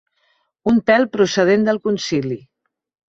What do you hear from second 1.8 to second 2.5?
concili.